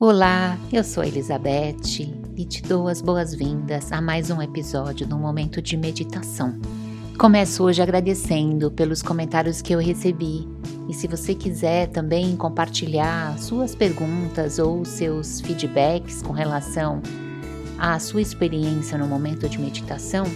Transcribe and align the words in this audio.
Olá, 0.00 0.56
eu 0.72 0.84
sou 0.84 1.02
Elizabeth 1.02 2.06
e 2.36 2.44
te 2.44 2.62
dou 2.62 2.86
as 2.86 3.02
boas-vindas 3.02 3.90
a 3.90 4.00
mais 4.00 4.30
um 4.30 4.40
episódio 4.40 5.04
do 5.04 5.18
Momento 5.18 5.60
de 5.60 5.76
Meditação. 5.76 6.56
Começo 7.18 7.64
hoje 7.64 7.82
agradecendo 7.82 8.70
pelos 8.70 9.02
comentários 9.02 9.60
que 9.60 9.72
eu 9.72 9.80
recebi 9.80 10.46
e 10.88 10.94
se 10.94 11.08
você 11.08 11.34
quiser 11.34 11.88
também 11.88 12.36
compartilhar 12.36 13.36
suas 13.40 13.74
perguntas 13.74 14.60
ou 14.60 14.84
seus 14.84 15.40
feedbacks 15.40 16.22
com 16.22 16.32
relação 16.32 17.02
à 17.76 17.98
sua 17.98 18.22
experiência 18.22 18.96
no 18.96 19.08
momento 19.08 19.48
de 19.48 19.58
meditação, 19.58 20.26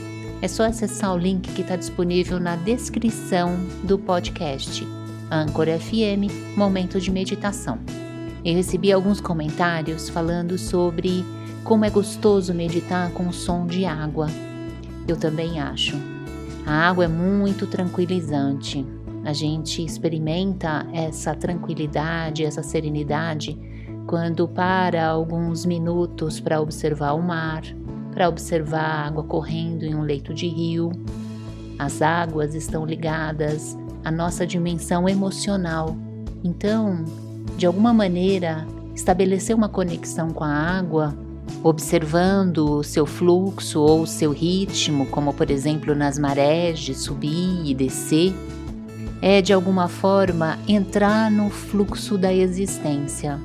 é 0.41 0.49
só 0.49 0.65
acessar 0.65 1.15
o 1.15 1.19
link 1.19 1.53
que 1.53 1.63
está 1.63 1.77
disponível 1.77 2.41
na 2.41 2.57
descrição 2.57 3.57
do 3.85 3.97
podcast 3.97 4.85
Anchor 5.31 5.67
FM 5.79 6.57
Momento 6.57 7.01
de 7.01 7.13
Meditação. 7.13 7.79
Eu 8.45 8.55
recebi 8.55 8.93
alguns 8.93 9.21
comentários 9.21 10.09
falando 10.09 10.59
sobre 10.59 11.25
como 11.63 11.85
é 11.85 11.91
gostoso 11.91 12.53
meditar 12.53 13.13
com 13.13 13.29
o 13.29 13.33
som 13.33 13.67
de 13.67 13.85
água. 13.85 14.27
Eu 15.07 15.17
também 15.17 15.61
acho. 15.61 15.97
A 16.67 16.89
água 16.89 17.05
é 17.05 17.09
muito 17.09 17.67
tranquilizante. 17.67 18.85
A 19.25 19.33
gente 19.33 19.85
experimenta 19.85 20.87
essa 20.93 21.35
tranquilidade, 21.35 22.45
essa 22.45 22.63
serenidade 22.63 23.57
quando 24.07 24.49
para 24.49 25.07
alguns 25.07 25.65
minutos 25.65 26.41
para 26.41 26.61
observar 26.61 27.13
o 27.13 27.23
mar, 27.23 27.63
para 28.13 28.29
observar 28.29 28.81
a 28.81 29.07
água 29.07 29.23
correndo 29.23 29.85
em 29.85 29.95
um 29.95 30.03
leito 30.03 30.35
de 30.35 30.49
rio. 30.49 30.91
As 31.79 32.03
águas 32.03 32.55
estão 32.55 32.85
ligadas 32.85 33.77
à 34.05 34.11
nossa 34.11 34.47
dimensão 34.47 35.09
emocional. 35.09 35.97
Então, 36.43 37.05
de 37.57 37.67
alguma 37.67 37.93
maneira, 37.93 38.67
estabelecer 38.95 39.55
uma 39.55 39.69
conexão 39.69 40.31
com 40.31 40.45
a 40.45 40.53
água, 40.53 41.15
observando 41.63 42.79
o 42.79 42.83
seu 42.83 43.07
fluxo 43.07 43.81
ou 43.81 44.07
seu 44.07 44.33
ritmo, 44.33 45.07
como 45.07 45.33
por 45.33 45.51
exemplo 45.51 45.95
nas 45.95 46.19
marés 46.19 46.79
de 46.81 46.95
subir 46.95 47.65
e 47.65 47.75
descer, 47.75 48.35
é 49.21 49.41
de 49.41 49.53
alguma 49.53 49.89
forma 49.89 50.59
entrar 50.67 51.31
no 51.31 51.49
fluxo 51.51 52.19
da 52.19 52.33
existência. 52.33 53.41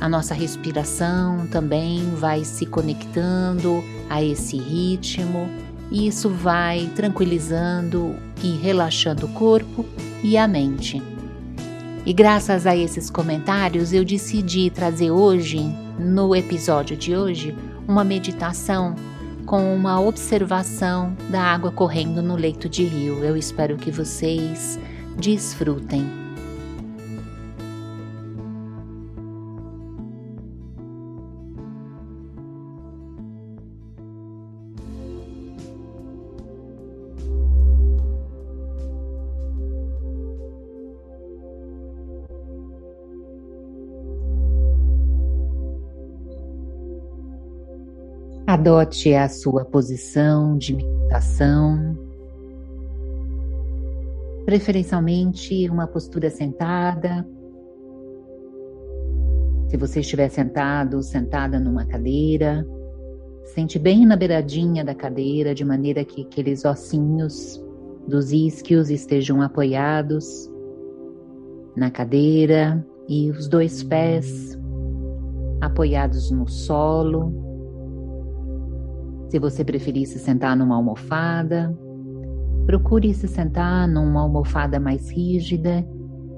A 0.00 0.08
nossa 0.08 0.34
respiração 0.34 1.46
também 1.46 2.04
vai 2.16 2.44
se 2.44 2.66
conectando 2.66 3.82
a 4.10 4.22
esse 4.22 4.56
ritmo, 4.56 5.48
e 5.90 6.06
isso 6.06 6.28
vai 6.28 6.90
tranquilizando 6.96 8.16
e 8.42 8.50
relaxando 8.56 9.26
o 9.26 9.28
corpo 9.30 9.84
e 10.22 10.36
a 10.36 10.48
mente. 10.48 11.11
E 12.04 12.12
graças 12.12 12.66
a 12.66 12.76
esses 12.76 13.08
comentários, 13.08 13.92
eu 13.92 14.04
decidi 14.04 14.70
trazer 14.70 15.12
hoje, 15.12 15.60
no 15.98 16.34
episódio 16.34 16.96
de 16.96 17.14
hoje, 17.14 17.56
uma 17.86 18.02
meditação 18.02 18.96
com 19.46 19.72
uma 19.72 20.00
observação 20.00 21.16
da 21.30 21.40
água 21.40 21.70
correndo 21.70 22.20
no 22.20 22.34
leito 22.34 22.68
de 22.68 22.84
rio. 22.84 23.24
Eu 23.24 23.36
espero 23.36 23.76
que 23.76 23.92
vocês 23.92 24.80
desfrutem. 25.16 26.21
Adote 48.62 49.12
a 49.12 49.28
sua 49.28 49.64
posição 49.64 50.56
de 50.56 50.76
meditação, 50.76 51.98
preferencialmente 54.44 55.68
uma 55.68 55.88
postura 55.88 56.30
sentada. 56.30 57.26
Se 59.66 59.76
você 59.76 59.98
estiver 59.98 60.28
sentado, 60.28 61.02
sentada 61.02 61.58
numa 61.58 61.84
cadeira, 61.84 62.64
sente 63.46 63.80
bem 63.80 64.06
na 64.06 64.14
beiradinha 64.14 64.84
da 64.84 64.94
cadeira, 64.94 65.56
de 65.56 65.64
maneira 65.64 66.04
que 66.04 66.22
aqueles 66.22 66.64
ossinhos 66.64 67.60
dos 68.06 68.30
isquios 68.30 68.90
estejam 68.90 69.42
apoiados 69.42 70.48
na 71.74 71.90
cadeira 71.90 72.86
e 73.08 73.28
os 73.28 73.48
dois 73.48 73.82
pés 73.82 74.56
apoiados 75.60 76.30
no 76.30 76.46
solo. 76.46 77.41
Se 79.32 79.38
você 79.38 79.64
preferir 79.64 80.06
se 80.06 80.18
sentar 80.18 80.54
numa 80.54 80.76
almofada, 80.76 81.74
procure 82.66 83.14
se 83.14 83.26
sentar 83.26 83.88
numa 83.88 84.20
almofada 84.20 84.78
mais 84.78 85.08
rígida, 85.08 85.82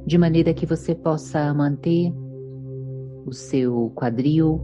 de 0.07 0.17
maneira 0.17 0.55
que 0.55 0.65
você 0.65 0.95
possa 0.95 1.53
manter 1.53 2.15
o 3.27 3.33
seu 3.33 3.91
quadril 3.97 4.61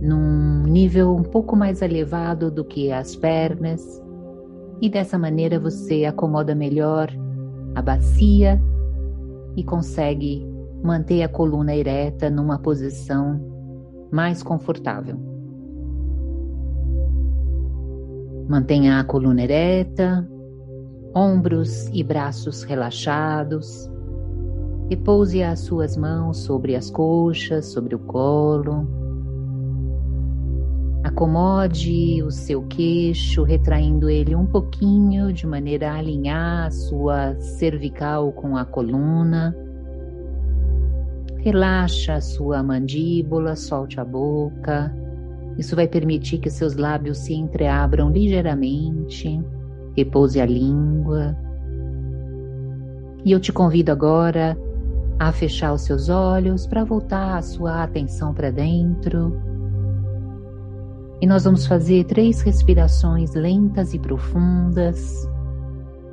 num 0.00 0.62
nível 0.62 1.14
um 1.14 1.22
pouco 1.22 1.54
mais 1.54 1.82
elevado 1.82 2.50
do 2.50 2.64
que 2.64 2.90
as 2.90 3.14
pernas, 3.14 4.02
e 4.80 4.88
dessa 4.88 5.18
maneira 5.18 5.60
você 5.60 6.06
acomoda 6.06 6.54
melhor 6.54 7.10
a 7.74 7.82
bacia 7.82 8.58
e 9.54 9.62
consegue 9.62 10.48
manter 10.82 11.22
a 11.22 11.28
coluna 11.28 11.76
ereta 11.76 12.30
numa 12.30 12.58
posição 12.58 13.38
mais 14.10 14.42
confortável. 14.42 15.25
Mantenha 18.48 19.00
a 19.00 19.04
coluna 19.04 19.42
ereta, 19.42 20.24
ombros 21.12 21.88
e 21.92 22.04
braços 22.04 22.62
relaxados. 22.62 23.90
Repouse 24.88 25.42
as 25.42 25.60
suas 25.60 25.96
mãos 25.96 26.38
sobre 26.38 26.76
as 26.76 26.88
coxas, 26.88 27.66
sobre 27.66 27.96
o 27.96 27.98
colo. 27.98 28.86
Acomode 31.02 32.22
o 32.22 32.30
seu 32.30 32.62
queixo, 32.68 33.42
retraindo 33.42 34.08
ele 34.08 34.36
um 34.36 34.46
pouquinho 34.46 35.32
de 35.32 35.44
maneira 35.44 35.90
a 35.90 35.96
alinhar 35.96 36.66
a 36.66 36.70
sua 36.70 37.34
cervical 37.40 38.30
com 38.32 38.56
a 38.56 38.64
coluna. 38.64 39.56
Relaxa 41.38 42.14
a 42.14 42.20
sua 42.20 42.62
mandíbula, 42.62 43.56
solte 43.56 43.98
a 43.98 44.04
boca. 44.04 44.94
Isso 45.58 45.74
vai 45.74 45.88
permitir 45.88 46.38
que 46.38 46.50
seus 46.50 46.76
lábios 46.76 47.18
se 47.18 47.34
entreabram 47.34 48.10
ligeiramente, 48.10 49.40
repouse 49.96 50.40
a 50.40 50.46
língua. 50.46 51.36
E 53.24 53.32
eu 53.32 53.40
te 53.40 53.52
convido 53.52 53.90
agora 53.90 54.56
a 55.18 55.32
fechar 55.32 55.72
os 55.72 55.82
seus 55.82 56.08
olhos 56.08 56.66
para 56.66 56.84
voltar 56.84 57.38
a 57.38 57.42
sua 57.42 57.82
atenção 57.82 58.34
para 58.34 58.50
dentro. 58.50 59.40
E 61.20 61.26
nós 61.26 61.44
vamos 61.44 61.66
fazer 61.66 62.04
três 62.04 62.42
respirações 62.42 63.34
lentas 63.34 63.94
e 63.94 63.98
profundas. 63.98 65.26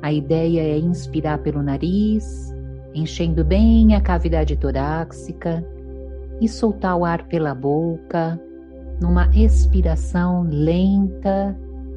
A 0.00 0.10
ideia 0.10 0.62
é 0.62 0.78
inspirar 0.78 1.38
pelo 1.38 1.62
nariz, 1.62 2.24
enchendo 2.94 3.44
bem 3.44 3.94
a 3.94 4.00
cavidade 4.00 4.56
torácica, 4.56 5.64
e 6.40 6.48
soltar 6.48 6.96
o 6.96 7.04
ar 7.04 7.28
pela 7.28 7.54
boca, 7.54 8.40
numa 9.04 9.28
expiração 9.34 10.48
lenta 10.50 11.54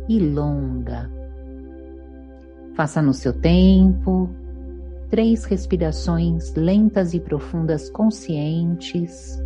e 0.10 0.20
longa. 0.20 1.10
Faça 2.76 3.02
no 3.02 3.14
seu 3.14 3.32
tempo 3.32 4.30
três 5.10 5.46
respirações 5.46 6.54
lentas 6.54 7.14
e 7.14 7.20
profundas 7.22 7.90
conscientes. 7.90 9.42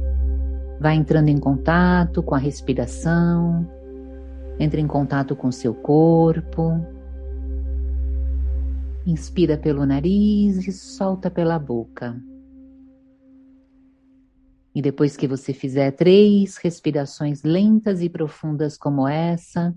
Vá 0.79 0.95
entrando 0.95 1.29
em 1.29 1.37
contato 1.37 2.23
com 2.23 2.33
a 2.33 2.39
respiração, 2.39 3.69
entre 4.59 4.81
em 4.81 4.87
contato 4.87 5.35
com 5.35 5.51
seu 5.51 5.75
corpo. 5.75 6.83
Inspira 9.05 9.55
pelo 9.55 9.85
nariz 9.85 10.67
e 10.67 10.71
solta 10.71 11.29
pela 11.29 11.59
boca. 11.59 12.19
E 14.73 14.81
depois 14.81 15.17
que 15.17 15.27
você 15.27 15.53
fizer 15.53 15.91
três 15.91 16.57
respirações 16.57 17.43
lentas 17.43 18.01
e 18.01 18.09
profundas 18.09 18.77
como 18.77 19.07
essa, 19.07 19.75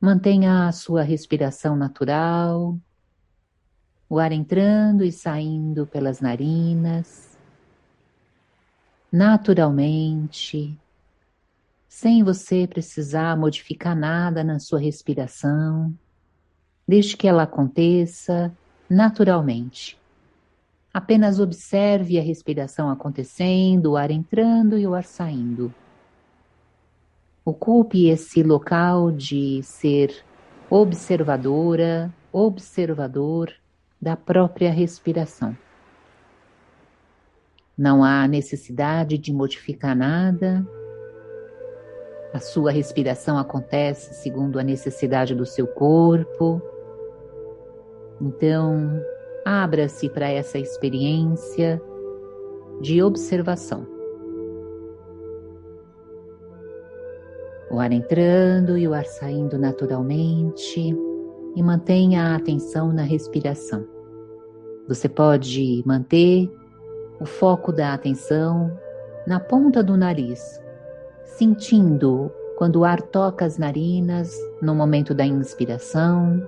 mantenha 0.00 0.66
a 0.66 0.72
sua 0.72 1.02
respiração 1.02 1.76
natural, 1.76 2.78
o 4.08 4.18
ar 4.18 4.32
entrando 4.32 5.04
e 5.04 5.12
saindo 5.12 5.86
pelas 5.86 6.20
narinas, 6.20 7.38
naturalmente, 9.12 10.78
sem 11.88 12.24
você 12.24 12.66
precisar 12.66 13.36
modificar 13.36 13.94
nada 13.94 14.42
na 14.42 14.58
sua 14.58 14.80
respiração, 14.80 15.94
deixe 16.88 17.16
que 17.16 17.28
ela 17.28 17.42
aconteça 17.42 18.52
naturalmente 18.88 19.98
Apenas 20.94 21.40
observe 21.40 22.20
a 22.20 22.22
respiração 22.22 22.88
acontecendo, 22.88 23.90
o 23.90 23.96
ar 23.96 24.12
entrando 24.12 24.78
e 24.78 24.86
o 24.86 24.94
ar 24.94 25.02
saindo. 25.02 25.74
Ocupe 27.44 28.06
esse 28.06 28.44
local 28.44 29.10
de 29.10 29.60
ser 29.64 30.24
observadora, 30.70 32.14
observador 32.32 33.52
da 34.00 34.16
própria 34.16 34.70
respiração. 34.70 35.58
Não 37.76 38.04
há 38.04 38.28
necessidade 38.28 39.18
de 39.18 39.32
modificar 39.32 39.96
nada. 39.96 40.64
A 42.32 42.38
sua 42.38 42.70
respiração 42.70 43.36
acontece 43.36 44.14
segundo 44.22 44.60
a 44.60 44.62
necessidade 44.62 45.34
do 45.34 45.44
seu 45.44 45.66
corpo. 45.66 46.62
Então, 48.20 49.02
abra-se 49.44 50.08
para 50.08 50.28
essa 50.28 50.58
experiência 50.58 51.80
de 52.80 53.02
observação. 53.02 53.86
O 57.70 57.78
ar 57.78 57.92
entrando 57.92 58.78
e 58.78 58.86
o 58.86 58.94
ar 58.94 59.04
saindo 59.04 59.58
naturalmente 59.58 60.96
e 61.56 61.62
mantenha 61.62 62.22
a 62.22 62.36
atenção 62.36 62.92
na 62.92 63.02
respiração. 63.02 63.84
Você 64.88 65.08
pode 65.08 65.82
manter 65.86 66.50
o 67.20 67.24
foco 67.24 67.72
da 67.72 67.94
atenção 67.94 68.70
na 69.26 69.40
ponta 69.40 69.82
do 69.82 69.96
nariz, 69.96 70.62
sentindo 71.24 72.30
quando 72.56 72.76
o 72.76 72.84
ar 72.84 73.00
toca 73.00 73.44
as 73.44 73.58
narinas 73.58 74.36
no 74.60 74.74
momento 74.74 75.14
da 75.14 75.24
inspiração 75.24 76.42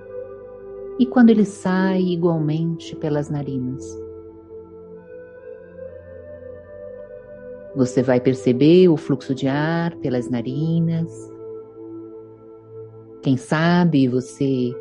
e 0.99 1.07
quando 1.07 1.31
ele 1.31 1.45
sai 1.45 2.01
igualmente 2.01 2.97
pelas 2.97 3.29
narinas. 3.29 3.85
Você 7.75 8.03
vai 8.03 8.19
perceber 8.21 8.89
o 8.89 8.97
fluxo 8.97 9.35
de 9.35 9.47
ar 9.47 9.95
pelas 9.97 10.31
narinas. 10.31 11.11
Quem 13.23 13.37
sabe 13.37 14.09
você 14.09 14.75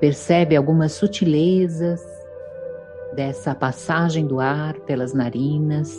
percebe 0.00 0.56
algumas 0.56 0.92
sutilezas 0.92 2.00
dessa 3.14 3.54
passagem 3.54 4.26
do 4.26 4.40
ar 4.40 4.80
pelas 4.80 5.12
narinas. 5.12 5.94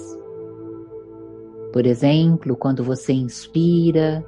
Por 1.72 1.86
exemplo, 1.86 2.56
quando 2.56 2.84
você 2.84 3.14
inspira, 3.14 4.26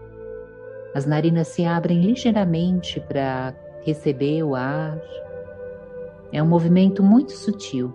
as 0.94 1.06
narinas 1.06 1.48
se 1.48 1.66
abrem 1.66 2.02
ligeiramente 2.02 3.00
para 3.02 3.56
receber 3.86 4.44
o 4.44 4.56
ar. 4.56 5.00
É 6.34 6.42
um 6.42 6.48
movimento 6.48 7.04
muito 7.04 7.32
sutil. 7.32 7.94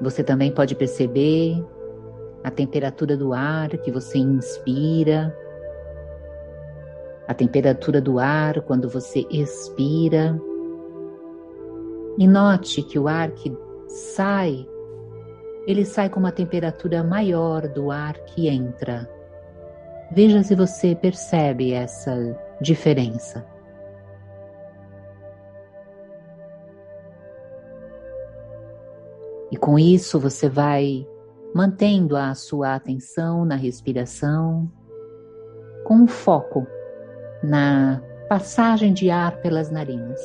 Você 0.00 0.22
também 0.22 0.52
pode 0.52 0.74
perceber 0.74 1.64
a 2.44 2.50
temperatura 2.50 3.16
do 3.16 3.32
ar 3.32 3.70
que 3.78 3.90
você 3.90 4.18
inspira, 4.18 5.34
a 7.26 7.32
temperatura 7.32 8.00
do 8.00 8.18
ar 8.18 8.60
quando 8.62 8.88
você 8.88 9.24
expira. 9.30 10.38
E 12.18 12.28
note 12.28 12.82
que 12.82 12.98
o 12.98 13.08
ar 13.08 13.30
que 13.30 13.56
sai, 13.86 14.66
ele 15.66 15.84
sai 15.84 16.10
com 16.10 16.20
uma 16.20 16.32
temperatura 16.32 17.02
maior 17.02 17.66
do 17.68 17.90
ar 17.90 18.14
que 18.24 18.48
entra. 18.48 19.08
Veja 20.14 20.42
se 20.42 20.54
você 20.54 20.94
percebe 20.94 21.72
essa 21.72 22.38
diferença. 22.60 23.46
E 29.50 29.56
com 29.56 29.78
isso 29.78 30.20
você 30.20 30.50
vai 30.50 31.06
mantendo 31.54 32.14
a 32.14 32.34
sua 32.34 32.74
atenção 32.74 33.46
na 33.46 33.54
respiração, 33.54 34.70
com 35.84 35.94
um 35.94 36.06
foco 36.06 36.66
na 37.42 38.02
passagem 38.28 38.92
de 38.92 39.10
ar 39.10 39.40
pelas 39.40 39.70
narinas. 39.70 40.20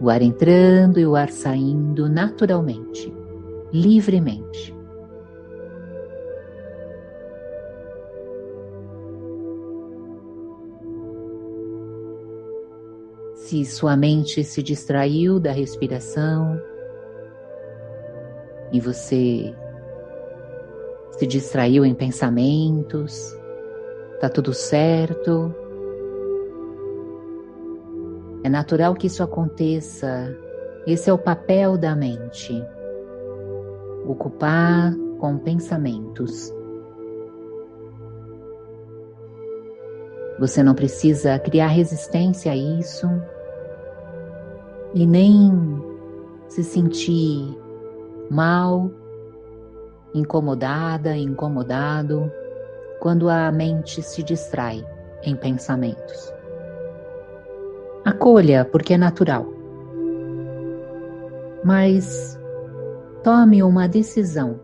O 0.00 0.08
ar 0.08 0.22
entrando 0.22 0.98
e 0.98 1.06
o 1.06 1.14
ar 1.14 1.28
saindo 1.30 2.08
naturalmente, 2.08 3.21
livremente. 3.72 4.74
Se 13.34 13.64
sua 13.64 13.96
mente 13.96 14.44
se 14.44 14.62
distraiu 14.62 15.38
da 15.38 15.52
respiração 15.52 16.60
e 18.72 18.80
você 18.80 19.54
se 21.12 21.26
distraiu 21.26 21.84
em 21.84 21.94
pensamentos, 21.94 23.36
tá 24.20 24.28
tudo 24.28 24.54
certo. 24.54 25.54
É 28.42 28.48
natural 28.48 28.94
que 28.94 29.06
isso 29.06 29.22
aconteça. 29.22 30.34
Esse 30.86 31.10
é 31.10 31.12
o 31.12 31.18
papel 31.18 31.76
da 31.76 31.94
mente. 31.94 32.64
Ocupar 34.06 34.94
com 35.18 35.38
pensamentos. 35.38 36.52
Você 40.38 40.62
não 40.62 40.74
precisa 40.74 41.38
criar 41.38 41.68
resistência 41.68 42.50
a 42.50 42.56
isso 42.56 43.06
e 44.94 45.06
nem 45.06 45.52
se 46.48 46.64
sentir 46.64 47.56
mal, 48.30 48.90
incomodada, 50.14 51.16
incomodado 51.16 52.30
quando 53.00 53.28
a 53.28 53.50
mente 53.52 54.02
se 54.02 54.22
distrai 54.22 54.84
em 55.22 55.36
pensamentos. 55.36 56.32
Acolha, 58.04 58.64
porque 58.64 58.94
é 58.94 58.98
natural. 58.98 59.46
Mas 61.64 62.38
tome 63.22 63.62
uma 63.62 63.88
decisão 63.88 64.58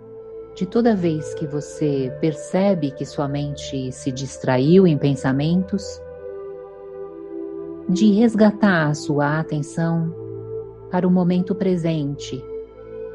de 0.55 0.67
toda 0.67 0.97
vez 0.97 1.35
que 1.35 1.47
você 1.47 2.13
percebe 2.21 2.91
que 2.91 3.07
sua 3.07 3.29
mente 3.29 3.93
se 3.93 4.11
distraiu 4.11 4.87
em 4.87 4.99
pensamentos, 4.99 6.03
de 7.89 8.11
resgatar 8.13 8.93
sua 8.95 9.39
atenção 9.39 10.13
para 10.91 11.07
o 11.07 11.11
momento 11.11 11.55
presente 11.55 12.45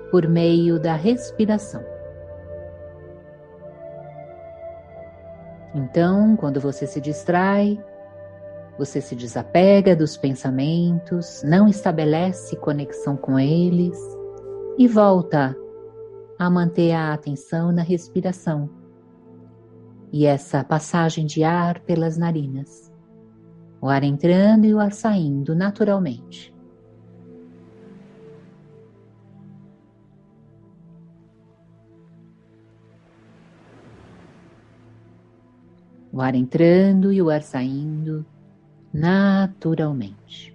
por 0.09 0.27
meio 0.27 0.79
da 0.79 0.95
respiração. 0.95 1.83
Então, 5.75 6.37
quando 6.37 6.61
você 6.61 6.87
se 6.87 7.01
distrai, 7.01 7.77
você 8.77 9.01
se 9.01 9.15
desapega 9.15 9.95
dos 9.95 10.15
pensamentos, 10.15 11.43
não 11.43 11.67
estabelece 11.67 12.55
conexão 12.55 13.17
com 13.17 13.37
eles 13.37 14.22
e 14.77 14.87
volta 14.87 15.55
a 16.37 16.49
manter 16.49 16.91
a 16.93 17.13
atenção 17.13 17.71
na 17.71 17.81
respiração 17.81 18.69
e 20.11 20.25
essa 20.25 20.63
passagem 20.63 21.25
de 21.25 21.43
ar 21.43 21.79
pelas 21.81 22.17
narinas 22.17 22.93
o 23.83 23.89
ar 23.89 24.01
entrando 24.01 24.63
e 24.63 24.73
o 24.73 24.79
ar 24.79 24.93
saindo 24.93 25.53
naturalmente. 25.53 26.55
O 36.13 36.21
ar 36.21 36.33
entrando 36.33 37.11
e 37.11 37.21
o 37.21 37.29
ar 37.29 37.41
saindo 37.41 38.25
naturalmente. 38.93 40.52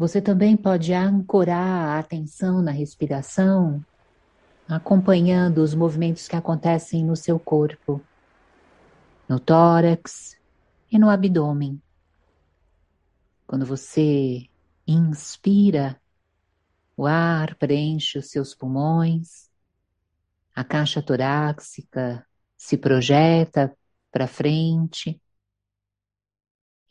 Você 0.00 0.18
também 0.18 0.56
pode 0.56 0.94
ancorar 0.94 1.90
a 1.90 1.98
atenção 1.98 2.62
na 2.62 2.70
respiração, 2.70 3.84
acompanhando 4.66 5.58
os 5.58 5.74
movimentos 5.74 6.26
que 6.26 6.34
acontecem 6.34 7.04
no 7.04 7.14
seu 7.14 7.38
corpo, 7.38 8.00
no 9.28 9.38
tórax 9.38 10.38
e 10.90 10.98
no 10.98 11.10
abdômen. 11.10 11.82
Quando 13.46 13.66
você 13.66 14.48
inspira, 14.86 16.00
o 16.96 17.04
ar 17.04 17.54
preenche 17.56 18.18
os 18.18 18.30
seus 18.30 18.54
pulmões, 18.54 19.50
a 20.54 20.64
caixa 20.64 21.02
torácica 21.02 22.26
se 22.56 22.78
projeta 22.78 23.76
para 24.10 24.26
frente 24.26 25.20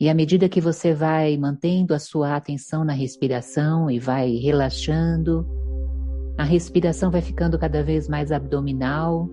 E 0.00 0.08
à 0.08 0.14
medida 0.14 0.48
que 0.48 0.62
você 0.62 0.94
vai 0.94 1.36
mantendo 1.36 1.92
a 1.92 1.98
sua 1.98 2.34
atenção 2.34 2.84
na 2.84 2.94
respiração 2.94 3.90
e 3.90 3.98
vai 3.98 4.30
relaxando, 4.36 5.46
a 6.38 6.42
respiração 6.42 7.10
vai 7.10 7.20
ficando 7.20 7.58
cada 7.58 7.82
vez 7.84 8.08
mais 8.08 8.32
abdominal, 8.32 9.28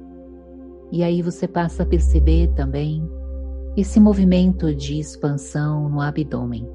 e 0.92 1.04
aí 1.04 1.22
você 1.22 1.48
passa 1.48 1.84
a 1.84 1.86
perceber 1.86 2.50
também 2.50 3.02
esse 3.78 3.98
movimento 3.98 4.76
de 4.76 5.00
expansão 5.00 5.88
no 5.88 6.02
abdômen. 6.02 6.68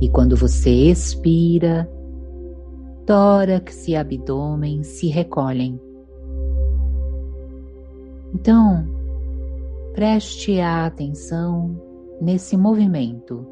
E 0.00 0.08
quando 0.08 0.36
você 0.36 0.70
expira, 0.70 1.90
tórax 3.04 3.88
e 3.88 3.96
abdômen 3.96 4.84
se 4.84 5.08
recolhem. 5.08 5.80
Então, 8.32 8.93
preste 9.94 10.60
a 10.60 10.86
atenção 10.86 11.80
nesse 12.20 12.56
movimento 12.56 13.46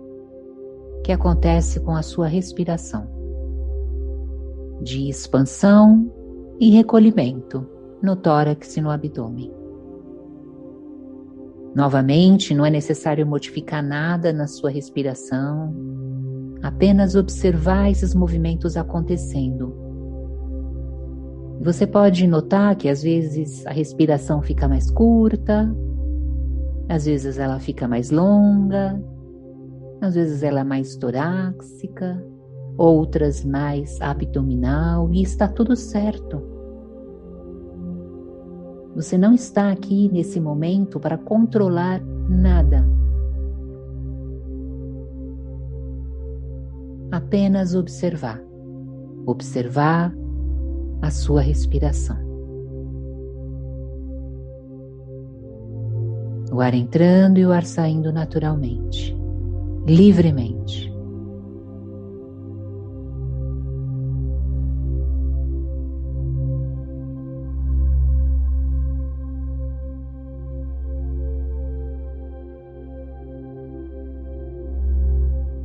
que 1.05 1.13
acontece 1.13 1.79
com 1.81 1.95
a 1.95 2.03
sua 2.03 2.27
respiração 2.27 3.09
de 4.83 5.09
expansão 5.09 6.13
e 6.59 6.71
recolhimento 6.71 7.65
no 8.03 8.17
tórax 8.17 8.77
e 8.77 8.81
no 8.81 8.91
abdômen. 8.91 9.53
Novamente, 11.77 12.53
não 12.53 12.67
é 12.67 12.71
necessário 12.71 13.25
modificar 13.25 13.83
nada 13.83 14.33
na 14.33 14.49
sua 14.49 14.71
respiração, 14.71 15.73
apenas 16.61 17.15
observar 17.15 17.89
esses 17.89 18.15
movimentos 18.15 18.77
acontecendo. 18.77 19.73
Você 21.61 21.87
pode 21.87 22.27
notar 22.27 22.75
que 22.75 22.89
às 22.89 23.01
vezes 23.01 23.65
a 23.65 23.71
respiração 23.71 24.43
fica 24.43 24.67
mais 24.67 24.91
curta, 24.91 25.73
às 26.93 27.07
vezes 27.07 27.39
ela 27.39 27.59
fica 27.59 27.89
mais 27.89 28.11
longa, 28.11 29.03
às 30.01 30.15
vezes 30.15 30.43
ela 30.43 30.61
é 30.61 30.65
mais 30.65 30.97
torácica, 30.97 32.25
outras 32.77 33.45
mais 33.45 34.01
abdominal 34.01 35.11
e 35.13 35.23
está 35.23 35.49
tudo 35.49 35.75
certo. 35.75 36.43
Você 38.95 39.17
não 39.17 39.33
está 39.33 39.71
aqui 39.71 40.11
nesse 40.13 40.39
momento 40.39 41.01
para 41.01 41.17
controlar 41.17 42.03
nada. 42.29 42.87
apenas 47.13 47.75
observar, 47.75 48.43
observar 49.27 50.15
a 51.03 51.11
sua 51.11 51.43
respiração. 51.43 52.22
O 56.53 56.61
ar 56.61 56.75
entrando 56.75 57.39
e 57.39 57.47
o 57.47 57.51
ar 57.51 57.65
saindo 57.65 58.13
naturalmente, 58.13 59.17
livremente. 59.87 60.93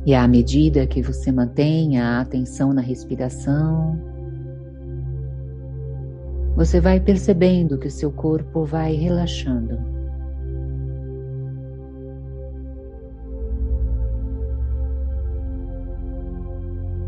E 0.06 0.14
à 0.14 0.26
medida 0.26 0.86
que 0.86 1.02
você 1.02 1.30
mantenha 1.30 2.02
a 2.02 2.20
atenção 2.22 2.72
na 2.72 2.80
respiração, 2.80 4.00
você 6.56 6.80
vai 6.80 6.98
percebendo 6.98 7.76
que 7.76 7.88
o 7.88 7.90
seu 7.90 8.10
corpo 8.10 8.64
vai 8.64 8.94
relaxando. 8.94 9.97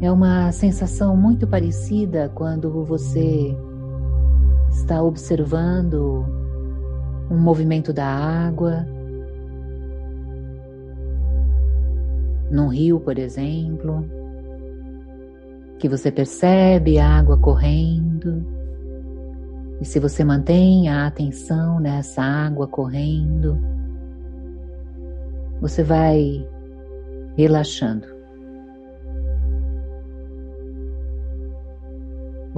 É 0.01 0.11
uma 0.11 0.51
sensação 0.51 1.17
muito 1.17 1.47
parecida 1.47 2.31
quando 2.35 2.85
você 2.85 3.55
está 4.71 5.03
observando 5.03 6.25
um 7.31 7.39
movimento 7.39 7.93
da 7.93 8.07
água 8.07 8.87
num 12.51 12.69
rio, 12.69 12.99
por 12.99 13.19
exemplo, 13.19 14.05
que 15.79 15.89
você 15.89 16.11
percebe 16.11 16.99
a 16.99 17.19
água 17.19 17.39
correndo, 17.39 18.45
e 19.81 19.85
se 19.85 19.99
você 19.99 20.25
mantém 20.25 20.89
a 20.89 21.07
atenção 21.07 21.81
nessa 21.81 22.23
água 22.23 22.67
correndo, 22.67 23.59
você 25.61 25.83
vai 25.83 26.47
relaxando. 27.37 28.10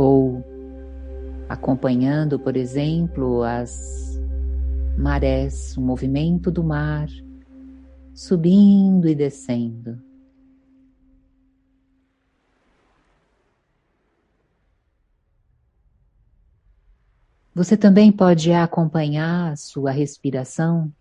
Ou 0.03 0.45
acompanhando, 1.49 2.37
por 2.37 2.57
exemplo, 2.57 3.45
as 3.45 4.21
marés, 4.99 5.77
o 5.77 5.81
movimento 5.81 6.51
do 6.51 6.65
mar 6.65 7.09
subindo 8.13 9.09
e 9.09 9.15
descendo. 9.15 10.03
Você 17.55 17.77
também 17.77 18.11
pode 18.11 18.53
acompanhar 18.53 19.53
a 19.53 19.57
sua 19.57 19.93
respiração, 19.93 20.93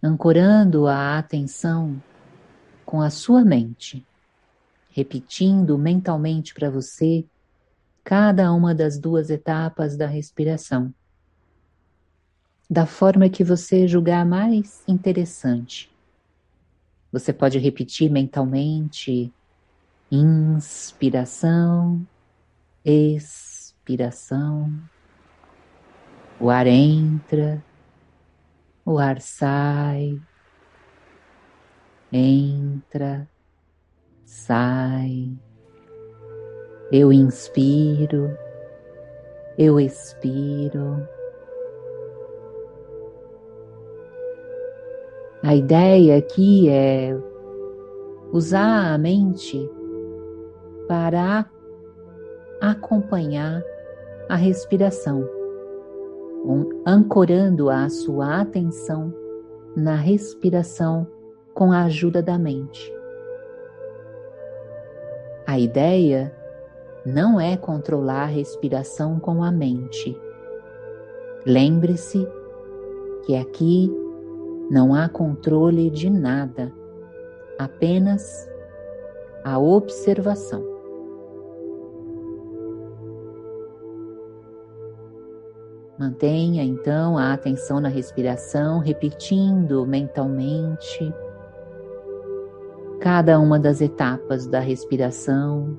ancorando 0.00 0.86
a 0.86 1.18
atenção 1.18 2.00
com 2.84 3.00
a 3.00 3.10
sua 3.10 3.44
mente, 3.44 4.06
repetindo 4.96 5.76
mentalmente 5.76 6.54
para 6.54 6.70
você 6.70 7.26
cada 8.02 8.50
uma 8.50 8.74
das 8.74 8.98
duas 8.98 9.28
etapas 9.28 9.94
da 9.94 10.06
respiração. 10.06 10.90
Da 12.68 12.86
forma 12.86 13.28
que 13.28 13.44
você 13.44 13.86
julgar 13.86 14.24
mais 14.24 14.82
interessante. 14.88 15.94
Você 17.12 17.30
pode 17.30 17.58
repetir 17.58 18.10
mentalmente. 18.10 19.30
Inspiração, 20.10 22.06
expiração. 22.82 24.72
O 26.40 26.48
ar 26.48 26.66
entra, 26.66 27.62
o 28.84 28.98
ar 28.98 29.20
sai, 29.20 30.18
entra, 32.12 33.28
sai. 34.26 35.30
Eu 36.90 37.12
inspiro, 37.12 38.36
eu 39.56 39.78
expiro. 39.78 41.08
A 45.42 45.54
ideia 45.54 46.18
aqui 46.18 46.68
é 46.68 47.16
usar 48.32 48.92
a 48.92 48.98
mente 48.98 49.70
para 50.88 51.48
acompanhar 52.60 53.62
a 54.28 54.34
respiração, 54.34 55.24
ancorando 56.84 57.70
a 57.70 57.88
sua 57.88 58.40
atenção 58.40 59.14
na 59.76 59.94
respiração 59.94 61.06
com 61.54 61.70
a 61.70 61.84
ajuda 61.84 62.20
da 62.20 62.36
mente. 62.36 62.95
A 65.46 65.58
ideia 65.60 66.34
não 67.04 67.40
é 67.40 67.56
controlar 67.56 68.22
a 68.22 68.26
respiração 68.26 69.20
com 69.20 69.44
a 69.44 69.52
mente. 69.52 70.20
Lembre-se 71.46 72.26
que 73.24 73.36
aqui 73.36 73.88
não 74.68 74.92
há 74.92 75.08
controle 75.08 75.88
de 75.88 76.10
nada, 76.10 76.72
apenas 77.56 78.48
a 79.44 79.56
observação. 79.56 80.64
Mantenha 85.96 86.64
então 86.64 87.16
a 87.16 87.32
atenção 87.32 87.80
na 87.80 87.88
respiração, 87.88 88.80
repetindo 88.80 89.86
mentalmente 89.86 91.14
cada 93.00 93.38
uma 93.38 93.58
das 93.58 93.80
etapas 93.80 94.46
da 94.46 94.60
respiração 94.60 95.78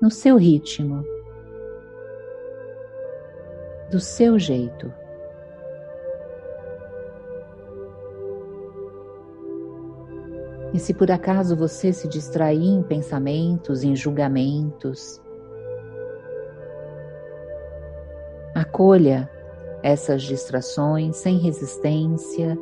no 0.00 0.10
seu 0.10 0.36
ritmo, 0.36 1.04
do 3.90 4.00
seu 4.00 4.38
jeito. 4.38 4.92
E 10.72 10.78
se 10.78 10.92
por 10.92 11.10
acaso 11.10 11.56
você 11.56 11.92
se 11.92 12.08
distrair 12.08 12.64
em 12.64 12.82
pensamentos, 12.82 13.84
em 13.84 13.94
julgamentos, 13.94 15.22
acolha 18.54 19.30
essas 19.82 20.22
distrações 20.22 21.16
sem 21.16 21.38
resistência 21.38 22.58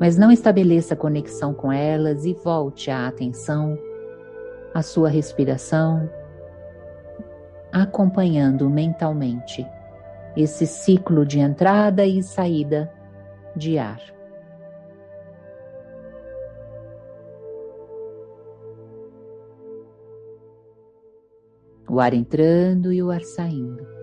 mas 0.00 0.16
não 0.16 0.32
estabeleça 0.32 0.96
conexão 0.96 1.52
com 1.52 1.70
elas 1.70 2.24
e 2.24 2.32
volte 2.32 2.90
a 2.90 3.06
atenção 3.06 3.78
à 4.72 4.80
sua 4.82 5.10
respiração, 5.10 6.08
acompanhando 7.70 8.70
mentalmente 8.70 9.66
esse 10.34 10.66
ciclo 10.66 11.26
de 11.26 11.38
entrada 11.38 12.06
e 12.06 12.22
saída 12.22 12.90
de 13.54 13.78
ar. 13.78 14.00
O 21.86 22.00
ar 22.00 22.14
entrando 22.14 22.90
e 22.90 23.02
o 23.02 23.10
ar 23.10 23.22
saindo. 23.22 23.99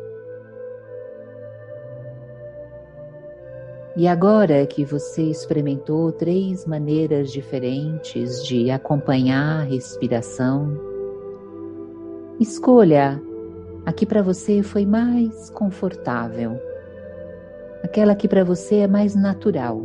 E 3.98 4.08
agora 4.08 4.64
que 4.68 4.86
você 4.86 5.24
experimentou 5.24 6.12
três 6.12 6.68
maneiras 6.68 7.32
diferentes 7.32 8.46
de 8.46 8.70
acompanhar 8.70 9.62
a 9.62 9.64
respiração, 9.64 10.80
escolha 12.40 13.20
a 13.88 13.92
que 13.92 14.06
para 14.06 14.22
você 14.22 14.62
foi 14.62 14.86
mais 14.86 15.50
confortável, 15.50 16.62
aquela 17.84 18.14
que 18.14 18.28
para 18.28 18.44
você 18.44 18.82
é 18.82 18.88
mais 18.88 19.16
natural. 19.16 19.82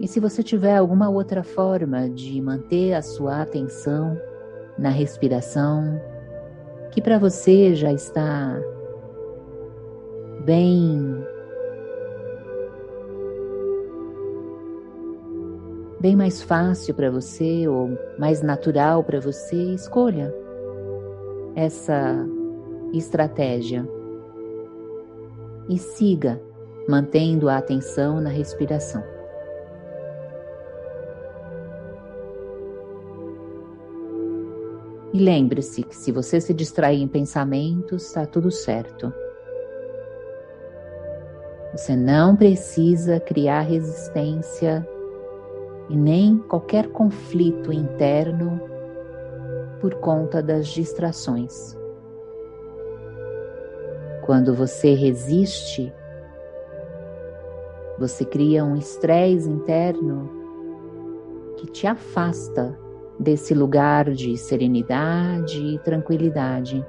E 0.00 0.08
se 0.08 0.18
você 0.18 0.42
tiver 0.42 0.78
alguma 0.78 1.10
outra 1.10 1.42
forma 1.42 2.08
de 2.08 2.40
manter 2.40 2.94
a 2.94 3.02
sua 3.02 3.42
atenção 3.42 4.18
na 4.78 4.88
respiração, 4.88 6.00
que 6.90 7.02
para 7.02 7.18
você 7.18 7.74
já 7.74 7.92
está 7.92 8.58
bem 10.46 11.26
bem 15.98 16.14
mais 16.14 16.40
fácil 16.40 16.94
para 16.94 17.10
você 17.10 17.66
ou 17.66 17.98
mais 18.16 18.42
natural 18.42 19.02
para 19.02 19.20
você, 19.20 19.74
escolha 19.74 20.32
essa 21.56 22.24
estratégia 22.94 23.86
e 25.68 25.76
siga 25.78 26.40
mantendo 26.88 27.48
a 27.48 27.56
atenção 27.56 28.20
na 28.20 28.30
respiração. 28.30 29.02
E 35.12 35.18
lembre-se 35.18 35.82
que 35.82 35.96
se 35.96 36.12
você 36.12 36.40
se 36.40 36.54
distrair 36.54 37.02
em 37.02 37.08
pensamentos, 37.08 38.04
está 38.04 38.24
tudo 38.26 38.50
certo. 38.52 39.12
Você 41.76 41.94
não 41.94 42.34
precisa 42.34 43.20
criar 43.20 43.60
resistência 43.60 44.88
e 45.90 45.94
nem 45.94 46.38
qualquer 46.38 46.88
conflito 46.88 47.70
interno 47.70 48.58
por 49.78 49.96
conta 49.96 50.42
das 50.42 50.68
distrações. 50.68 51.76
Quando 54.24 54.54
você 54.54 54.94
resiste, 54.94 55.92
você 57.98 58.24
cria 58.24 58.64
um 58.64 58.74
estresse 58.74 59.46
interno 59.46 60.30
que 61.58 61.66
te 61.66 61.86
afasta 61.86 62.74
desse 63.20 63.52
lugar 63.52 64.10
de 64.12 64.34
serenidade 64.38 65.62
e 65.62 65.78
tranquilidade. 65.80 66.82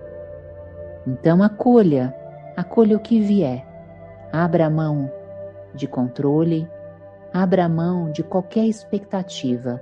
Então 1.05 1.43
acolha, 1.43 2.15
acolha 2.55 2.95
o 2.95 3.01
que 3.01 3.19
vier. 3.19 3.66
Abra 4.31 4.69
mão 4.69 5.11
de 5.73 5.87
controle, 5.87 6.67
abra 7.33 7.67
mão 7.69 8.11
de 8.11 8.23
qualquer 8.23 8.65
expectativa 8.65 9.81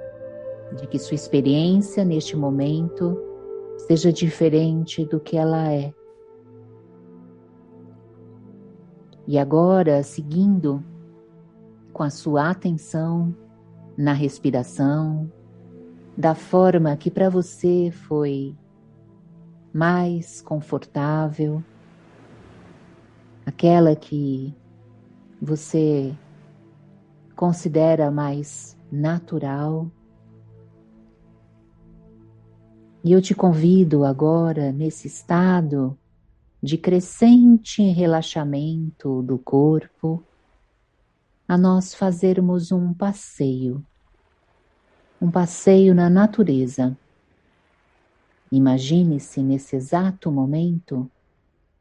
de 0.75 0.87
que 0.87 0.97
sua 0.99 1.15
experiência 1.15 2.03
neste 2.03 2.35
momento 2.35 3.17
seja 3.87 4.11
diferente 4.11 5.05
do 5.05 5.19
que 5.19 5.37
ela 5.37 5.71
é. 5.71 5.93
E 9.27 9.37
agora, 9.37 10.03
seguindo 10.03 10.83
com 11.91 12.03
a 12.03 12.09
sua 12.09 12.49
atenção 12.49 13.35
na 13.97 14.13
respiração, 14.13 15.31
da 16.17 16.35
forma 16.35 16.95
que 16.95 17.09
para 17.09 17.29
você 17.29 17.91
foi 17.91 18.55
mais 19.73 20.41
confortável, 20.41 21.63
aquela 23.45 23.95
que 23.95 24.53
você 25.41 26.15
considera 27.35 28.09
mais 28.09 28.77
natural. 28.91 29.89
E 33.03 33.11
eu 33.11 33.21
te 33.21 33.35
convido 33.35 34.03
agora, 34.03 34.71
nesse 34.71 35.07
estado 35.07 35.97
de 36.61 36.77
crescente 36.77 37.83
relaxamento 37.83 39.21
do 39.21 39.37
corpo, 39.37 40.23
a 41.47 41.55
nós 41.57 41.93
fazermos 41.93 42.71
um 42.71 42.91
passeio, 42.91 43.85
um 45.21 45.29
passeio 45.29 45.93
na 45.93 46.09
natureza. 46.09 46.97
Imagine-se 48.51 49.43
nesse 49.43 49.75
exato 49.75 50.31
momento 50.31 51.09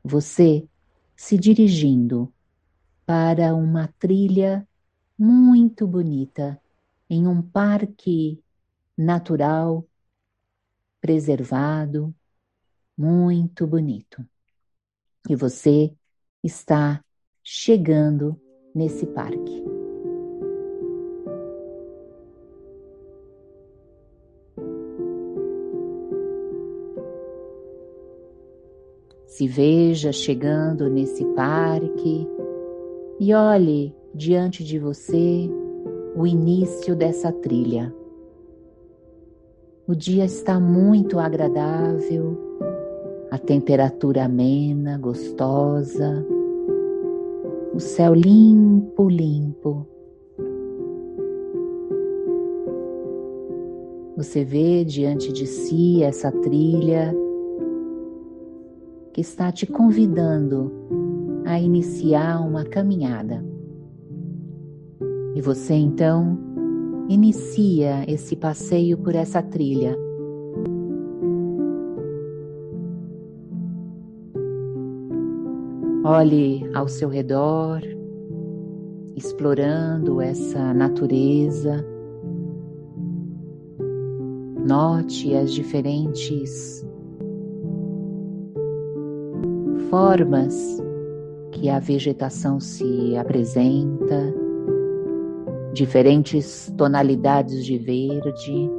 você 0.04 0.68
se 1.16 1.38
dirigindo 1.38 2.32
para 3.06 3.54
uma 3.54 3.88
trilha 3.98 4.66
muito 5.18 5.86
bonita 5.86 6.60
em 7.08 7.26
um 7.26 7.42
parque 7.42 8.42
natural 8.96 9.86
preservado, 11.00 12.14
muito 12.96 13.66
bonito. 13.66 14.26
E 15.28 15.36
você 15.36 15.94
está 16.42 17.04
chegando 17.42 18.40
nesse 18.74 19.06
parque. 19.06 19.73
Se 29.26 29.48
veja 29.48 30.12
chegando 30.12 30.88
nesse 30.88 31.24
parque 31.34 32.28
e 33.18 33.34
olhe 33.34 33.94
diante 34.14 34.62
de 34.62 34.78
você 34.78 35.50
o 36.16 36.26
início 36.26 36.94
dessa 36.94 37.32
trilha. 37.32 37.92
O 39.86 39.94
dia 39.94 40.24
está 40.24 40.58
muito 40.58 41.18
agradável, 41.18 42.38
a 43.30 43.38
temperatura 43.38 44.24
amena, 44.24 44.96
gostosa, 44.96 46.24
o 47.74 47.80
céu 47.80 48.14
limpo, 48.14 49.08
limpo. 49.08 49.86
Você 54.16 54.44
vê 54.44 54.84
diante 54.84 55.32
de 55.32 55.46
si 55.46 56.02
essa 56.02 56.30
trilha 56.30 57.14
que 59.14 59.20
está 59.20 59.52
te 59.52 59.64
convidando 59.64 60.72
a 61.46 61.58
iniciar 61.60 62.40
uma 62.40 62.64
caminhada. 62.64 63.44
E 65.36 65.40
você 65.40 65.74
então 65.74 66.36
inicia 67.08 68.04
esse 68.10 68.34
passeio 68.34 68.98
por 68.98 69.14
essa 69.14 69.40
trilha. 69.40 69.96
Olhe 76.04 76.68
ao 76.74 76.88
seu 76.88 77.08
redor, 77.08 77.82
explorando 79.14 80.20
essa 80.20 80.74
natureza. 80.74 81.86
Note 84.66 85.36
as 85.36 85.52
diferentes 85.52 86.84
formas 89.94 90.82
que 91.52 91.68
a 91.68 91.78
vegetação 91.78 92.58
se 92.58 93.16
apresenta 93.16 94.34
diferentes 95.72 96.68
tonalidades 96.76 97.64
de 97.64 97.78
verde. 97.78 98.70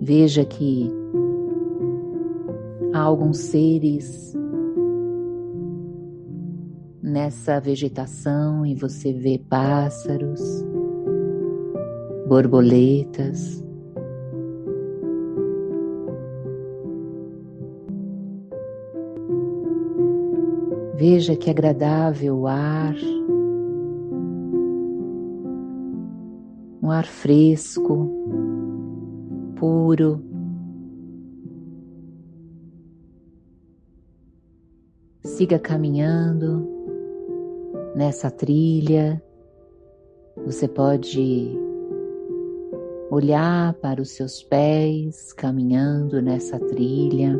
Veja 0.00 0.44
que 0.44 0.92
há 2.92 2.98
alguns 2.98 3.38
seres 3.38 4.36
nessa 7.00 7.60
vegetação 7.60 8.66
e 8.66 8.74
você 8.74 9.12
vê 9.12 9.38
pássaros, 9.38 10.64
borboletas. 12.30 13.60
Veja 20.94 21.34
que 21.34 21.50
agradável 21.50 22.38
o 22.38 22.46
ar, 22.46 22.94
um 26.80 26.88
ar 26.88 27.04
fresco, 27.04 28.08
puro. 29.56 30.22
Siga 35.24 35.58
caminhando 35.58 36.64
nessa 37.96 38.30
trilha. 38.30 39.20
Você 40.46 40.68
pode 40.68 41.69
olhar 43.10 43.74
para 43.74 44.00
os 44.00 44.10
seus 44.10 44.40
pés 44.42 45.32
caminhando 45.32 46.22
nessa 46.22 46.60
trilha. 46.60 47.38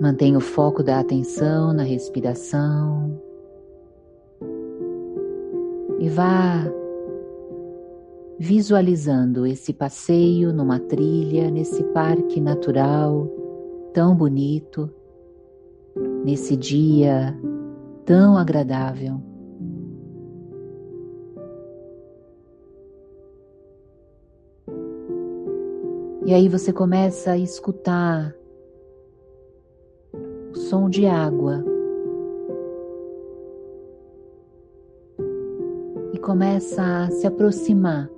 Mantenha 0.00 0.38
o 0.38 0.40
foco 0.40 0.82
da 0.82 0.98
atenção 0.98 1.72
na 1.72 1.82
respiração 1.84 3.20
e 6.00 6.08
vá 6.08 6.64
visualizando 8.38 9.46
esse 9.46 9.72
passeio 9.72 10.52
numa 10.52 10.78
trilha, 10.78 11.50
nesse 11.50 11.82
parque 11.84 12.40
natural 12.40 13.26
tão 13.94 14.14
bonito 14.14 14.90
nesse 16.24 16.56
dia 16.56 17.36
tão 18.04 18.36
agradável. 18.36 19.20
E 26.24 26.34
aí 26.34 26.48
você 26.48 26.72
começa 26.72 27.32
a 27.32 27.38
escutar 27.38 28.34
o 30.52 30.56
som 30.56 30.90
de 30.90 31.06
água. 31.06 31.64
E 36.12 36.18
começa 36.18 36.82
a 36.82 37.10
se 37.10 37.26
aproximar 37.26 38.10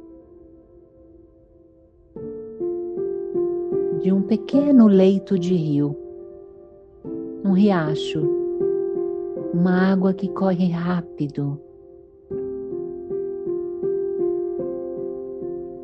de 4.00 4.10
um 4.10 4.22
pequeno 4.22 4.86
leito 4.86 5.38
de 5.38 5.54
rio 5.54 6.07
um 7.44 7.52
riacho, 7.52 8.20
uma 9.52 9.92
água 9.92 10.12
que 10.12 10.28
corre 10.28 10.70
rápido. 10.70 11.60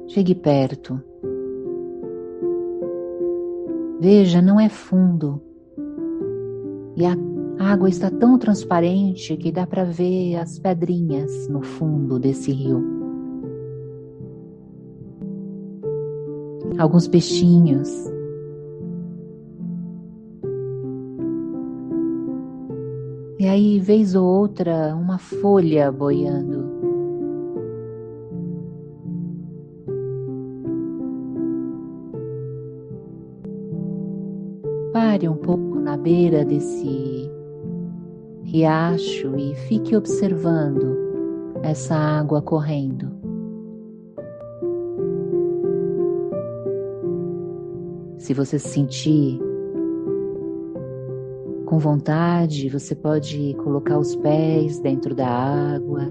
Chegue 0.08 0.34
perto. 0.34 1.00
Veja, 4.00 4.42
não 4.42 4.60
é 4.60 4.68
fundo. 4.68 5.40
E 6.96 7.04
a 7.04 7.16
água 7.58 7.88
está 7.88 8.10
tão 8.10 8.38
transparente 8.38 9.36
que 9.36 9.50
dá 9.50 9.66
para 9.66 9.84
ver 9.84 10.36
as 10.36 10.58
pedrinhas 10.58 11.48
no 11.48 11.62
fundo 11.62 12.18
desse 12.18 12.52
rio. 12.52 12.84
Alguns 16.78 17.08
peixinhos 17.08 18.13
aí, 23.54 23.78
vez 23.78 24.14
ou 24.14 24.24
outra, 24.24 24.94
uma 24.96 25.18
folha 25.18 25.90
boiando. 25.90 26.64
Pare 34.92 35.28
um 35.28 35.36
pouco 35.36 35.78
na 35.78 35.96
beira 35.96 36.44
desse 36.44 37.30
riacho 38.42 39.36
e 39.36 39.54
fique 39.54 39.96
observando 39.96 40.96
essa 41.62 41.94
água 41.94 42.42
correndo. 42.42 43.12
Se 48.18 48.32
você 48.32 48.58
sentir 48.58 49.40
com 51.74 51.78
vontade, 51.80 52.68
você 52.68 52.94
pode 52.94 53.52
colocar 53.54 53.98
os 53.98 54.14
pés 54.14 54.78
dentro 54.78 55.12
da 55.12 55.26
água, 55.26 56.08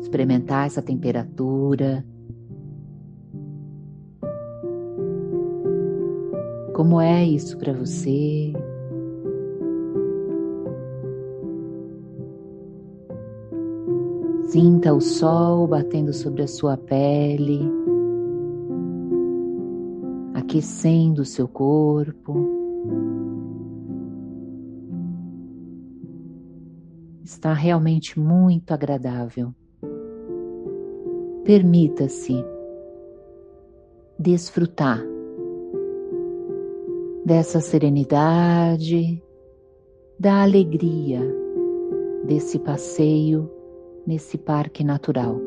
experimentar 0.00 0.66
essa 0.66 0.80
temperatura. 0.80 2.02
Como 6.72 7.02
é 7.02 7.22
isso 7.26 7.58
para 7.58 7.74
você? 7.74 8.54
Sinta 14.48 14.94
o 14.94 15.02
sol 15.02 15.66
batendo 15.66 16.14
sobre 16.14 16.44
a 16.44 16.48
sua 16.48 16.78
pele, 16.78 17.60
aquecendo 20.32 21.20
o 21.20 21.26
seu 21.26 21.46
corpo. 21.46 22.59
Está 27.30 27.52
realmente 27.52 28.18
muito 28.18 28.72
agradável. 28.72 29.54
Permita-se 31.44 32.44
desfrutar 34.18 35.00
dessa 37.24 37.60
serenidade, 37.60 39.22
da 40.18 40.42
alegria 40.42 41.20
desse 42.26 42.58
passeio 42.58 43.48
nesse 44.04 44.36
parque 44.36 44.82
natural. 44.82 45.40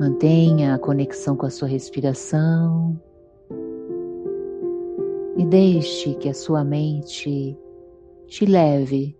Mantenha 0.00 0.74
a 0.74 0.78
conexão 0.78 1.36
com 1.36 1.46
a 1.46 1.50
sua 1.50 1.68
respiração 1.68 3.00
e 5.38 5.46
deixe 5.46 6.14
que 6.14 6.28
a 6.28 6.34
sua 6.34 6.64
mente 6.64 7.56
te 8.26 8.44
leve 8.44 9.16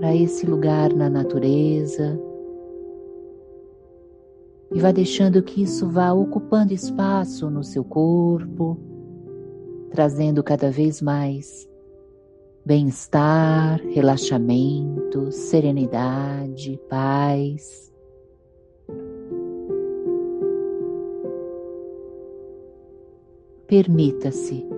para 0.00 0.16
esse 0.16 0.46
lugar 0.46 0.94
na 0.94 1.10
natureza 1.10 2.18
e 4.72 4.80
vá 4.80 4.90
deixando 4.90 5.42
que 5.42 5.62
isso 5.62 5.88
vá 5.88 6.12
ocupando 6.12 6.72
espaço 6.72 7.48
no 7.48 7.62
seu 7.62 7.84
corpo, 7.84 8.76
trazendo 9.90 10.42
cada 10.42 10.70
vez 10.70 11.00
mais 11.00 11.68
bem-estar, 12.64 13.80
relaxamento, 13.90 15.30
serenidade, 15.30 16.80
paz. 16.88 17.92
Permita-se 23.68 24.73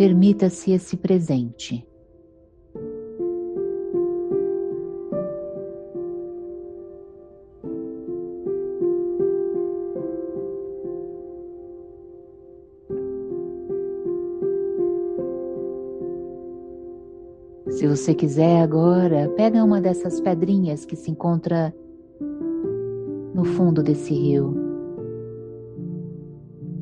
Permita-se 0.00 0.72
esse 0.72 0.96
presente. 0.96 1.86
Se 17.68 17.86
você 17.86 18.14
quiser 18.14 18.62
agora, 18.62 19.28
pega 19.36 19.62
uma 19.62 19.82
dessas 19.82 20.18
pedrinhas 20.18 20.86
que 20.86 20.96
se 20.96 21.10
encontra 21.10 21.74
no 23.34 23.44
fundo 23.44 23.82
desse 23.82 24.14
rio 24.14 24.56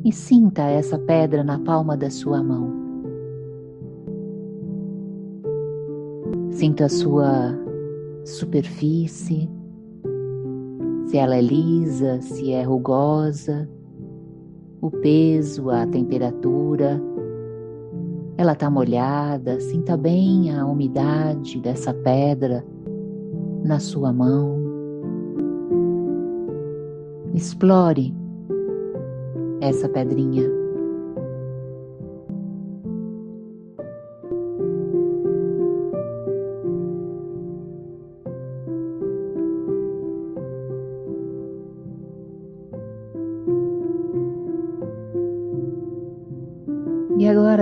e 0.05 0.13
sinta 0.13 0.63
essa 0.63 0.97
pedra 0.97 1.43
na 1.43 1.59
palma 1.59 1.97
da 1.97 2.11
sua 2.11 2.41
mão. 2.45 2.78
Sinta 6.59 6.87
a 6.87 6.89
sua 6.89 7.57
superfície, 8.25 9.49
se 11.07 11.17
ela 11.17 11.37
é 11.37 11.41
lisa, 11.41 12.21
se 12.21 12.51
é 12.51 12.65
rugosa, 12.65 13.69
o 14.81 14.91
peso, 14.91 15.71
a 15.71 15.87
temperatura. 15.87 17.01
Ela 18.37 18.55
está 18.55 18.69
molhada, 18.69 19.61
sinta 19.61 19.97
bem 19.97 20.53
a 20.53 20.67
umidade 20.67 21.61
dessa 21.61 21.95
pedra 21.95 22.67
na 23.63 23.79
sua 23.79 24.13
mão. 24.13 24.59
Explore 27.35 28.13
essa 29.61 29.89
pedrinha. 29.89 30.58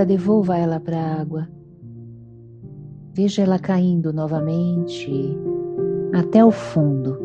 Devolva 0.06 0.56
ela 0.56 0.80
para 0.80 0.96
a 0.96 1.20
água. 1.20 1.48
Veja 3.12 3.42
ela 3.42 3.58
caindo 3.58 4.12
novamente 4.12 5.36
até 6.14 6.44
o 6.44 6.50
fundo, 6.50 7.18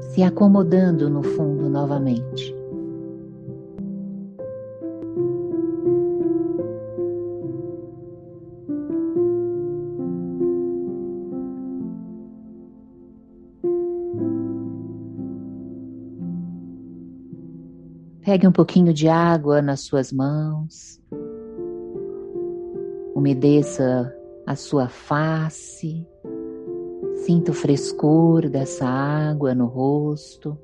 se 0.00 0.22
acomodando 0.22 1.08
no 1.08 1.22
fundo 1.22 1.68
novamente. 1.70 2.54
Pegue 18.24 18.46
um 18.46 18.52
pouquinho 18.52 18.94
de 18.94 19.08
água 19.08 19.60
nas 19.60 19.80
suas 19.80 20.12
mãos, 20.12 21.01
umedeça 23.22 24.12
a 24.44 24.56
sua 24.56 24.88
face, 24.88 26.04
sinta 27.24 27.52
o 27.52 27.54
frescor 27.54 28.48
dessa 28.48 28.84
água 28.84 29.54
no 29.54 29.66
rosto. 29.66 30.58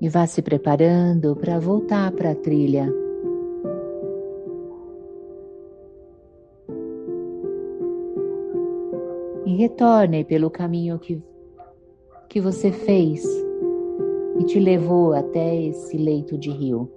E 0.00 0.08
vá 0.08 0.24
se 0.24 0.40
preparando 0.40 1.34
para 1.34 1.58
voltar 1.58 2.12
para 2.12 2.30
a 2.30 2.34
trilha. 2.36 2.88
e 9.46 9.56
retorne 9.56 10.24
pelo 10.24 10.50
caminho 10.50 10.98
que, 10.98 11.22
que 12.28 12.40
você 12.40 12.70
fez 12.70 13.24
e 14.38 14.44
te 14.44 14.60
levou 14.60 15.14
até 15.14 15.56
esse 15.56 15.96
leito 15.96 16.36
de 16.36 16.50
rio. 16.50 16.90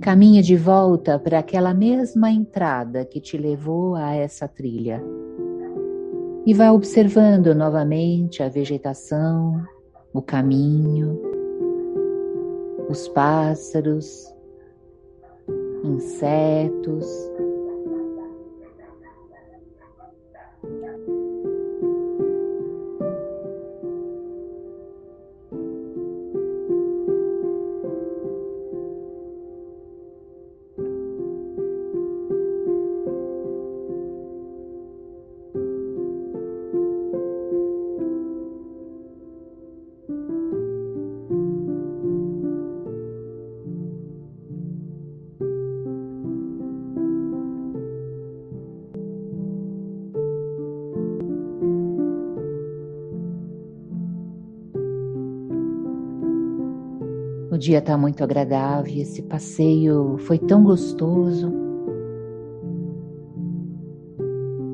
Caminhe 0.00 0.40
de 0.40 0.56
volta 0.56 1.18
para 1.18 1.40
aquela 1.40 1.74
mesma 1.74 2.30
entrada 2.30 3.04
que 3.04 3.20
te 3.20 3.36
levou 3.36 3.94
a 3.94 4.14
essa 4.14 4.48
trilha 4.48 5.02
e 6.46 6.54
vá 6.54 6.72
observando 6.72 7.54
novamente 7.54 8.42
a 8.42 8.48
vegetação, 8.48 9.62
o 10.12 10.22
caminho, 10.22 11.20
os 12.88 13.08
pássaros, 13.08 14.34
insetos. 15.84 17.06
Dia 57.60 57.78
está 57.78 57.94
muito 57.98 58.24
agradável, 58.24 58.90
esse 58.96 59.20
passeio 59.20 60.16
foi 60.20 60.38
tão 60.38 60.64
gostoso. 60.64 61.52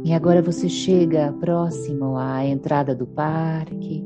E 0.04 0.12
agora 0.12 0.40
você 0.40 0.68
chega 0.68 1.34
próximo 1.40 2.16
à 2.16 2.46
entrada 2.46 2.94
do 2.94 3.04
parque. 3.04 4.04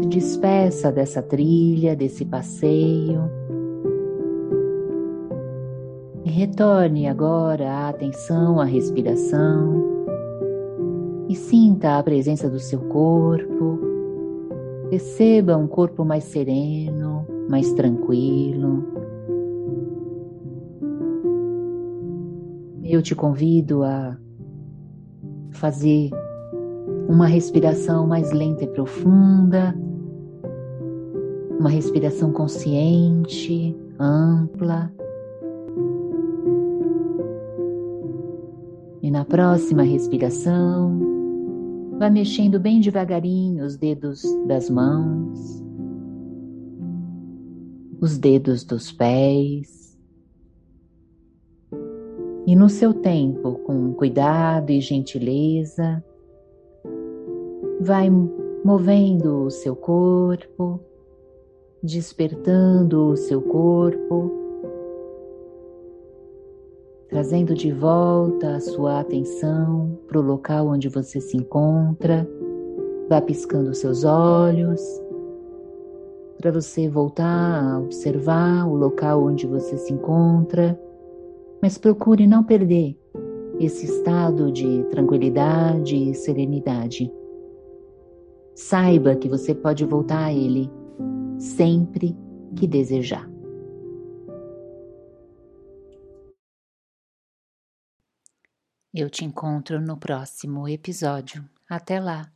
Se 0.00 0.08
despeça 0.08 0.90
dessa 0.90 1.20
trilha, 1.20 1.94
desse 1.94 2.24
passeio. 2.24 3.20
E 6.24 6.30
retorne 6.30 7.06
agora 7.06 7.70
a 7.70 7.88
atenção 7.90 8.58
à 8.58 8.64
respiração. 8.64 10.06
E 11.28 11.34
sinta 11.36 11.98
a 11.98 12.02
presença 12.02 12.48
do 12.48 12.58
seu 12.58 12.80
corpo 12.88 13.93
Receba 14.94 15.56
um 15.56 15.66
corpo 15.66 16.04
mais 16.04 16.22
sereno, 16.22 17.26
mais 17.48 17.72
tranquilo. 17.72 18.84
Eu 22.84 23.02
te 23.02 23.12
convido 23.12 23.82
a 23.82 24.16
fazer 25.50 26.10
uma 27.08 27.26
respiração 27.26 28.06
mais 28.06 28.30
lenta 28.30 28.62
e 28.62 28.68
profunda, 28.68 29.74
uma 31.58 31.70
respiração 31.70 32.30
consciente, 32.30 33.76
ampla. 33.98 34.92
E 39.02 39.10
na 39.10 39.24
próxima 39.24 39.82
respiração, 39.82 41.13
Vá 41.98 42.10
mexendo 42.10 42.58
bem 42.58 42.80
devagarinho 42.80 43.64
os 43.64 43.76
dedos 43.76 44.22
das 44.46 44.68
mãos, 44.68 45.62
os 48.00 48.18
dedos 48.18 48.64
dos 48.64 48.90
pés. 48.90 49.96
E 52.46 52.56
no 52.56 52.68
seu 52.68 52.92
tempo, 52.92 53.54
com 53.60 53.94
cuidado 53.94 54.70
e 54.70 54.80
gentileza, 54.80 56.04
vai 57.80 58.10
movendo 58.64 59.44
o 59.44 59.50
seu 59.50 59.76
corpo, 59.76 60.80
despertando 61.82 63.10
o 63.10 63.16
seu 63.16 63.40
corpo 63.40 64.43
trazendo 67.14 67.54
de 67.54 67.70
volta 67.70 68.56
a 68.56 68.60
sua 68.60 68.98
atenção 68.98 69.96
para 70.08 70.18
o 70.18 70.20
local 70.20 70.66
onde 70.66 70.88
você 70.88 71.20
se 71.20 71.36
encontra. 71.36 72.28
Vá 73.08 73.20
piscando 73.20 73.72
seus 73.72 74.02
olhos 74.02 74.80
para 76.38 76.50
você 76.50 76.88
voltar 76.88 77.62
a 77.62 77.78
observar 77.78 78.66
o 78.66 78.74
local 78.74 79.22
onde 79.22 79.46
você 79.46 79.76
se 79.76 79.92
encontra, 79.92 80.76
mas 81.62 81.78
procure 81.78 82.26
não 82.26 82.42
perder 82.42 82.98
esse 83.60 83.86
estado 83.86 84.50
de 84.50 84.82
tranquilidade 84.90 85.94
e 85.94 86.14
serenidade. 86.14 87.12
Saiba 88.56 89.14
que 89.14 89.28
você 89.28 89.54
pode 89.54 89.84
voltar 89.84 90.24
a 90.24 90.32
ele 90.32 90.68
sempre 91.38 92.16
que 92.56 92.66
desejar. 92.66 93.33
Eu 98.96 99.10
te 99.10 99.24
encontro 99.24 99.80
no 99.80 99.96
próximo 99.98 100.68
episódio. 100.68 101.44
Até 101.68 101.98
lá! 101.98 102.33